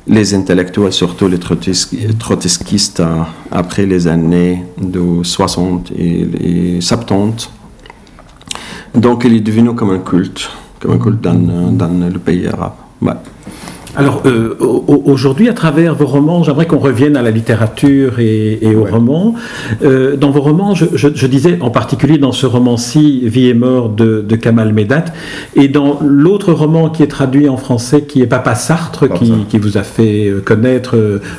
les 0.08 0.34
intellectuels, 0.36 0.92
surtout 0.92 1.28
les 1.30 1.38
trotski- 1.38 2.16
trotskistes, 2.18 3.00
euh, 3.00 3.22
après 3.50 3.86
les 3.86 4.08
années 4.08 4.64
de 4.78 5.24
60 5.24 5.92
et, 5.98 6.76
et 6.78 6.82
70. 6.82 7.50
Donc, 8.94 9.24
il 9.26 9.34
est 9.36 9.40
devenu 9.40 9.74
comme 9.74 9.92
un 9.92 10.00
culte, 10.00 10.50
comme 10.82 10.92
un 10.92 10.98
culte 11.00 11.22
dans, 11.22 11.34
dans 11.72 12.10
le 12.14 12.20
pays 12.20 12.46
arabe. 12.48 12.74
Alors 13.98 14.24
euh, 14.26 14.56
au- 14.60 14.84
au- 14.88 15.04
aujourd'hui, 15.12 15.48
à 15.50 15.54
travers 15.54 15.96
vos 15.96 16.06
romans, 16.06 16.44
j'aimerais 16.44 16.66
qu'on 16.68 16.80
revienne 16.80 17.16
à 17.18 17.22
la 17.22 17.32
littérature 17.32 18.20
et, 18.20 18.60
et 18.62 18.76
aux 18.76 18.86
romans. 18.86 19.36
Euh, 19.84 20.16
dans 20.18 20.32
vos 20.32 20.42
romans, 20.42 20.76
je, 20.76 20.86
je- 20.94 21.08
je 21.14 21.28
disais 21.28 21.58
en 21.62 21.70
particulier 21.70 22.18
dans 22.18 22.32
ce 22.32 22.46
roman-ci, 22.46 23.22
Vie 23.26 23.48
et 23.48 23.54
mort 23.54 23.90
de, 23.90 24.22
de 24.28 24.36
Kamal 24.36 24.74
Medat, 24.74 25.06
et 25.56 25.68
dans 25.68 26.00
l'autre 26.06 26.52
roman 26.54 26.90
qui 26.90 27.04
est 27.04 27.08
traduit 27.08 27.48
en 27.50 27.58
français, 27.58 28.02
qui 28.04 28.22
est 28.22 28.28
Papa 28.28 28.56
Sartre, 28.56 29.06
qui, 29.14 29.32
qui 29.50 29.58
vous 29.60 29.78
a 29.78 29.84
fait 29.84 30.28
euh, 30.28 30.42
connaître 30.44 30.96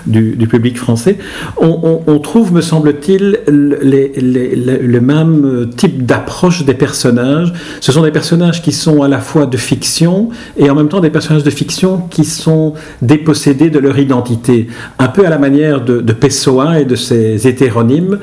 du, 0.06 0.36
du 0.36 0.46
public 0.46 0.78
français, 0.78 1.18
on, 1.58 1.78
on- 1.82 2.00
on 2.06 2.18
trouve, 2.18 2.52
me 2.52 2.60
semble-t-il, 2.62 3.40
le- 3.48 5.00
même 5.00 5.68
type 5.76 6.04
d'approche 6.06 6.64
des 6.64 6.74
personnages. 6.74 7.52
Ce 7.80 7.92
sont 7.92 8.02
des 8.02 8.10
personnages 8.10 8.62
qui 8.62 8.72
sont 8.72 9.02
à 9.02 9.08
la 9.08 9.18
fois 9.20 9.46
de 9.46 9.56
fiction 9.56 10.30
et 10.56 10.68
en 10.70 10.74
même 10.74 10.88
temps 10.88 11.00
des 11.00 11.10
personnages 11.10 11.44
de 11.44 11.50
fiction 11.50 12.02
qui 12.10 12.24
sont 12.24 12.45
dépossédés 13.02 13.70
de 13.70 13.78
leur 13.78 13.98
identité. 13.98 14.68
Un 14.98 15.08
peu 15.08 15.26
à 15.26 15.30
la 15.30 15.38
manière 15.38 15.84
de, 15.84 16.12
Pessoa 16.12 16.80
et 16.80 16.84
de 16.84 16.96
ses 16.96 17.46
hétéronymes, 17.46 18.18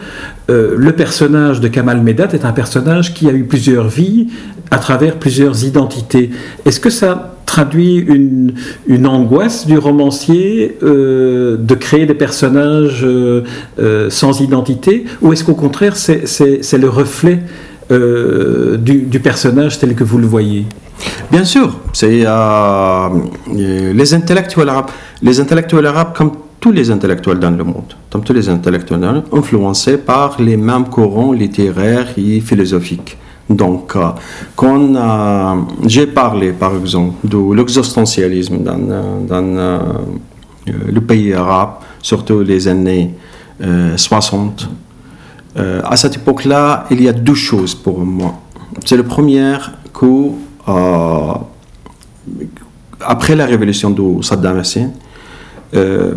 euh, 0.49 0.73
le 0.75 0.91
personnage 0.93 1.61
de 1.61 1.67
Kamal 1.67 2.01
Medat 2.01 2.29
est 2.33 2.45
un 2.45 2.51
personnage 2.51 3.13
qui 3.13 3.29
a 3.29 3.31
eu 3.31 3.43
plusieurs 3.43 3.87
vies 3.87 4.27
à 4.71 4.77
travers 4.77 5.15
plusieurs 5.15 5.63
identités. 5.63 6.31
Est-ce 6.65 6.79
que 6.79 6.89
ça 6.89 7.35
traduit 7.45 7.97
une, 7.97 8.53
angoisse 9.05 9.67
du 9.67 9.77
romancier 9.77 10.77
euh, 10.81 11.55
de 11.57 11.75
créer 11.75 12.05
des 12.05 12.15
personnages 12.15 13.05
euh, 13.05 13.43
sans 14.09 14.41
identité 14.41 15.05
ou 15.21 15.33
est-ce 15.33 15.43
qu'au 15.43 15.53
contraire 15.53 15.95
c'est- 15.95 16.77
le 16.77 16.89
reflet 16.89 17.39
du 17.89 19.19
personnage 19.19 19.77
tel 19.77 19.93
que 19.93 20.03
vous 20.03 20.17
le 20.17 20.25
voyez? 20.25 20.65
Bien 21.31 21.45
sûr, 21.45 21.79
c'est 21.93 22.23
euh, 22.25 22.29
euh, 22.29 23.93
les 23.93 24.13
intellectuels 24.13 24.69
arabes. 24.69 24.91
Les 25.21 25.39
intellectuels 25.39 25.85
arabes, 25.85 26.13
comme 26.15 26.31
tous 26.59 26.71
les 26.71 26.89
intellectuels 26.91 27.39
dans 27.39 27.51
le 27.51 27.63
monde, 27.63 27.93
comme 28.11 28.23
tous 28.23 28.33
les 28.33 28.47
intellectuels 28.49 29.23
influencés 29.33 29.97
par 29.97 30.39
les 30.39 30.57
mêmes 30.57 30.85
courants 30.85 31.33
littéraires 31.33 32.07
et 32.17 32.39
philosophiques. 32.39 33.17
Donc, 33.49 33.95
euh, 33.95 34.09
quand 34.55 34.93
j'ai 35.85 36.07
parlé, 36.07 36.53
par 36.53 36.75
exemple, 36.75 37.15
de 37.27 37.53
l'existentialisme 37.53 38.59
dans, 38.63 39.83
le 40.65 41.01
pays 41.01 41.33
arabe, 41.33 41.71
surtout 42.01 42.41
les 42.41 42.67
années 42.67 43.13
euh, 43.61 43.97
60, 43.97 44.69
euh, 45.57 45.81
à 45.83 45.95
cette 45.95 46.15
époque-là, 46.15 46.85
il 46.89 47.03
y 47.03 47.07
a 47.07 47.13
deux 47.13 47.35
choses 47.35 47.75
pour 47.75 47.99
moi. 47.99 48.39
C'est 48.85 48.97
le 48.97 49.03
premier 49.03 49.55
que, 49.93 50.29
euh, 50.67 51.33
après 53.01 53.35
la 53.35 53.45
révolution 53.45 53.89
de 53.89 54.21
Saddam 54.21 54.59
Hussein, 54.59 54.91
euh, 55.75 56.13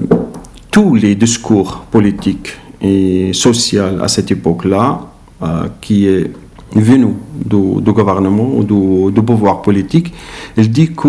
tous 0.70 0.94
les 0.94 1.14
discours 1.14 1.84
politiques 1.90 2.52
et 2.80 3.32
sociaux 3.32 4.02
à 4.02 4.08
cette 4.08 4.30
époque-là, 4.30 5.00
euh, 5.42 5.68
qui 5.80 6.06
est 6.06 6.30
venu 6.74 7.14
du, 7.44 7.80
du 7.80 7.92
gouvernement 7.92 8.48
ou 8.54 8.62
du, 8.62 9.12
du 9.12 9.22
pouvoir 9.22 9.62
politique, 9.62 10.12
il 10.56 10.70
dit 10.70 10.92
que 10.92 11.08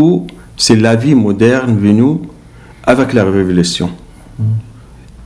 c'est 0.56 0.76
la 0.76 0.96
vie 0.96 1.16
moderne 1.16 1.78
venue 1.78 2.20
avec 2.84 3.14
la 3.14 3.26
révolution. 3.26 3.90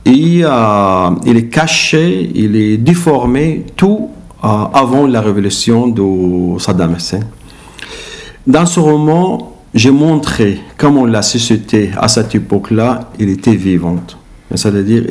Et 0.04 0.40
euh, 0.42 1.10
il 1.24 1.36
est 1.36 1.48
caché, 1.48 2.30
il 2.34 2.56
est 2.56 2.76
déformé 2.76 3.64
tout 3.76 4.10
avant 4.42 5.06
la 5.06 5.20
révolution 5.20 5.86
de 5.86 6.58
Saddam 6.58 6.96
Hussein. 6.96 7.20
Dans 8.46 8.66
ce 8.66 8.80
roman, 8.80 9.52
j'ai 9.74 9.90
montré 9.90 10.60
comment 10.76 11.06
la 11.06 11.22
société 11.22 11.90
à 11.96 12.08
cette 12.08 12.34
époque-là, 12.34 13.10
était 13.18 13.54
vivante. 13.54 14.18
C'est-à-dire, 14.54 15.04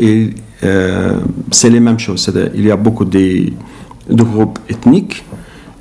euh, 0.63 1.17
c'est 1.49 1.69
les 1.69 1.79
mêmes 1.79 1.99
choses. 1.99 2.31
Il 2.53 2.65
y 2.65 2.71
a 2.71 2.75
beaucoup 2.75 3.05
de, 3.05 3.51
groupes 4.09 4.59
ethniques, 4.69 5.23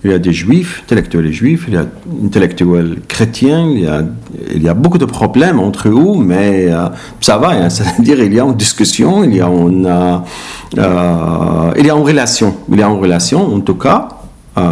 il 0.02 0.12
y 0.12 0.14
a 0.14 0.18
des 0.18 0.32
juifs, 0.32 0.82
intellectuels 0.84 1.30
juifs, 1.30 1.64
il 1.68 1.74
y 1.74 1.76
a 1.76 1.84
intellectuels 2.24 3.00
chrétiens, 3.06 3.68
il 3.68 4.62
y 4.62 4.68
a, 4.68 4.74
beaucoup 4.74 4.96
de 4.96 5.04
problèmes 5.04 5.60
entre 5.60 5.88
eux, 5.88 6.24
mais 6.24 6.68
euh, 6.70 6.88
ça 7.20 7.36
va, 7.36 7.50
hein, 7.50 7.68
c'est-à-dire 7.68 8.22
il 8.22 8.32
y 8.32 8.40
a 8.40 8.44
une 8.44 8.54
discussion, 8.54 9.24
il 9.24 9.34
y 9.34 9.40
a 9.42 9.48
une, 9.48 9.86
euh, 9.86 11.72
il 11.76 11.84
y 11.84 11.90
a 11.90 11.94
une 11.94 12.02
relation, 12.02 12.54
il 12.70 12.78
y 12.78 12.82
a 12.82 12.88
une 12.88 12.98
relation 12.98 13.54
en 13.54 13.60
tout 13.60 13.74
cas 13.74 14.08
euh, 14.56 14.62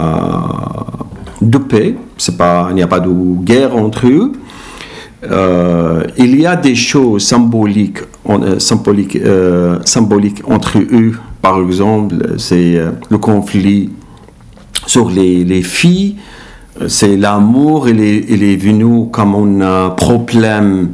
de 1.40 1.58
paix, 1.58 1.94
pas, 2.36 2.66
il 2.70 2.74
n'y 2.74 2.82
a 2.82 2.86
pas 2.86 3.00
de 3.00 3.10
guerre 3.44 3.76
entre 3.76 4.06
eux. 4.06 4.32
Euh, 5.30 6.04
il 6.16 6.38
y 6.38 6.46
a 6.46 6.54
des 6.54 6.76
choses 6.76 7.24
euh, 7.32 8.58
symboliques, 8.58 9.16
euh, 9.16 9.78
symboliques 9.84 10.42
entre 10.48 10.78
eux. 10.78 11.18
Par 11.42 11.58
exemple, 11.60 12.34
c'est 12.38 12.76
euh, 12.76 12.92
le 13.10 13.18
conflit 13.18 13.90
sur 14.86 15.10
les, 15.10 15.44
les 15.44 15.62
filles. 15.62 16.16
C'est 16.86 17.16
l'amour, 17.16 17.88
est, 17.88 18.26
il 18.28 18.44
est 18.44 18.56
venu 18.56 19.08
comme 19.10 19.34
un 19.34 19.60
euh, 19.60 19.88
problème 19.88 20.90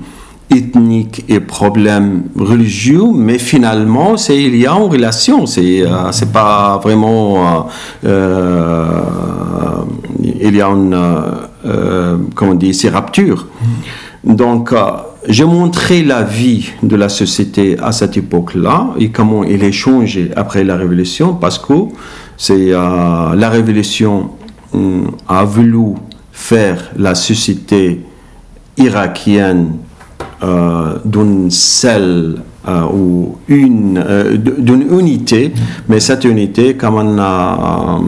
ethnique 0.51 1.25
et 1.29 1.41
problème 1.41 2.25
religieux, 2.37 3.05
mais 3.15 3.39
finalement, 3.39 4.17
c'est 4.17 4.41
il 4.41 4.57
y 4.57 4.67
a 4.67 4.73
une 4.73 4.91
relation. 4.91 5.47
C'est 5.47 5.83
c'est 6.13 6.33
pas 6.33 6.79
vraiment 6.83 7.67
il 10.41 10.57
y 10.57 10.63
a 10.63 10.69
une 10.69 10.95
euh, 10.95 11.21
euh, 11.67 12.17
comment 12.35 12.53
on 12.53 12.55
dit, 12.55 12.75
c'est 12.75 12.89
rapture. 12.89 13.47
Donc, 14.23 14.73
euh, 14.73 14.79
j'ai 15.29 15.45
montré 15.45 16.03
la 16.03 16.23
vie 16.23 16.71
de 16.83 16.97
la 16.97 17.09
société 17.09 17.77
à 17.83 17.93
cette 17.93 18.17
époque-là 18.17 18.91
et 18.99 19.11
comment 19.11 19.45
il 19.45 19.63
est 19.63 19.73
changé 19.73 20.31
après 20.37 20.65
la 20.65 20.77
révolution 20.77 21.35
parce 21.35 21.59
que 21.59 21.75
c'est 22.37 22.71
la 22.71 23.49
révolution 23.49 24.31
a 25.29 25.45
voulu 25.45 25.95
faire 26.33 26.91
la 26.99 27.15
société 27.15 28.01
irakienne 28.77 29.77
d'une 31.05 31.51
seule 31.51 32.43
ou 32.93 33.37
une 33.49 34.03
d'une 34.39 34.83
unité, 34.99 35.53
mais 35.89 36.01
cette 36.01 36.25
unité, 36.25 36.75
comme 36.77 36.97
on 36.97 37.19
a, 37.19 38.01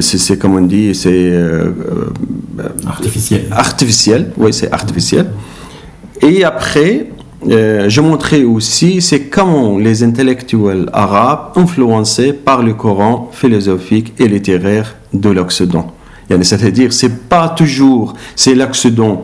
c'est 0.00 0.18
c'est 0.18 0.38
comme 0.38 0.56
on 0.56 0.62
dit, 0.62 0.94
c'est 0.94 1.10
euh, 1.10 1.70
euh, 2.58 2.68
Artificiel. 2.86 3.46
artificiel, 3.50 4.32
oui, 4.36 4.52
c'est 4.52 4.72
artificiel. 4.72 5.30
Et 6.22 6.44
après, 6.44 7.06
euh, 7.48 7.88
je 7.88 8.00
montrais 8.00 8.42
aussi, 8.42 9.00
c'est 9.00 9.24
comment 9.24 9.78
les 9.78 10.02
intellectuels 10.02 10.88
arabes, 10.92 11.52
influencés 11.56 12.32
par 12.32 12.62
le 12.62 12.74
courant 12.74 13.30
philosophique 13.32 14.14
et 14.18 14.26
littéraire 14.26 14.96
de 15.12 15.28
l'Occident. 15.28 15.92
C'est-à-dire, 16.42 16.92
c'est 16.92 17.28
pas 17.28 17.50
toujours, 17.50 18.14
c'est 18.34 18.54
l'Occident 18.56 19.22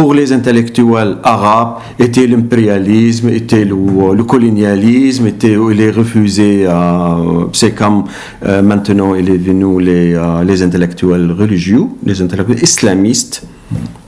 pour 0.00 0.14
les 0.14 0.32
intellectuels 0.32 1.18
arabes 1.22 1.74
était 1.98 2.26
l'impérialisme, 2.26 3.28
était 3.28 3.66
le, 3.66 4.14
le, 4.14 4.24
colonialisme, 4.24 5.26
était 5.26 5.58
il 5.72 5.78
est 5.78 5.90
refusé. 5.90 6.64
Euh, 6.66 7.44
c'est 7.52 7.72
comme 7.72 8.04
euh, 8.46 8.62
maintenant 8.62 9.14
il 9.14 9.28
est 9.28 9.36
venu 9.36 9.78
les, 9.78 10.14
euh, 10.14 10.64
intellectuels 10.66 11.30
religieux, 11.32 11.84
les 12.06 12.22
intellectuels 12.22 12.62
islamistes, 12.62 13.46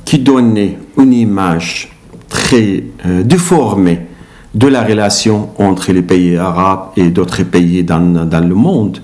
qui 0.06 0.18
donnaient 0.20 0.78
une 0.96 1.12
image 1.12 1.90
très 2.26 2.84
déformée 3.22 4.00
de 4.54 4.68
la 4.68 4.84
relation 4.84 5.50
entre 5.58 5.92
les 5.92 6.00
pays 6.00 6.38
arabes 6.38 6.84
et 6.96 7.10
d'autres 7.10 7.42
pays 7.42 7.84
dans 7.84 8.46
le 8.48 8.54
monde. 8.54 8.98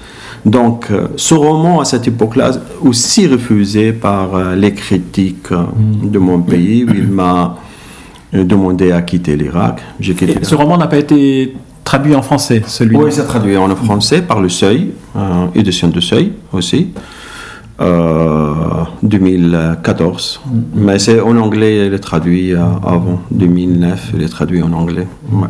Donc, 0.45 0.87
euh, 0.91 1.09
ce 1.17 1.35
roman, 1.35 1.81
à 1.81 1.85
cette 1.85 2.07
époque-là, 2.09 2.53
aussi 2.83 3.27
refusé 3.27 3.93
par 3.93 4.35
euh, 4.35 4.55
les 4.55 4.73
critiques 4.73 5.53
euh, 5.53 5.57
Mm. 5.79 6.11
de 6.11 6.19
mon 6.19 6.41
pays, 6.41 6.85
où 6.85 6.91
il 6.95 7.09
m'a 7.09 7.57
demandé 8.33 8.93
à 8.93 9.03
quitter 9.03 9.37
l'Irak. 9.37 9.81
J'ai 10.01 10.15
quitté 10.15 10.39
Et 10.41 10.45
ce 10.45 10.55
roman 10.55 10.77
n'a 10.77 10.87
pas 10.87 10.99
été 10.99 11.55
traduit 11.85 12.15
en 12.15 12.23
français, 12.23 12.63
celui-là 12.67 13.03
Oui, 13.05 13.11
c'est 13.13 13.25
traduit 13.25 13.57
en 13.57 13.75
français 13.75 14.23
par 14.23 14.41
le 14.41 14.49
Seuil, 14.49 14.91
euh, 15.17 15.47
édition 15.55 15.89
de 15.89 16.01
Seuil 16.01 16.33
aussi, 16.53 16.89
euh, 17.81 18.53
2014. 19.03 20.41
Mais 20.75 20.99
c'est 20.99 21.21
en 21.21 21.37
anglais, 21.39 21.87
il 21.87 21.95
est 21.95 21.99
traduit 21.99 22.53
avant 22.55 23.21
2009, 23.31 24.13
il 24.15 24.23
est 24.23 24.29
traduit 24.29 24.63
en 24.63 24.73
anglais. 24.73 25.07
Ouais. 25.33 25.49